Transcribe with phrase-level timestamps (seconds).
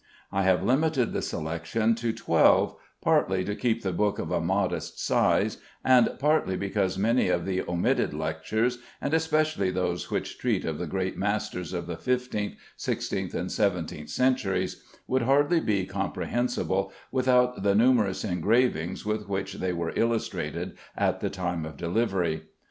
[0.31, 4.99] I have limited the selection to twelve, partly to keep the book of a modest
[4.99, 10.79] size, and partly because many of the omitted lectures (and especially those which treat of
[10.79, 17.61] the great masters of the fifteenth, sixteenth, and seventeenth centuries) would hardly be comprehensible without
[17.61, 22.45] the numerous engravings with which they were illustrated at the time of delivery.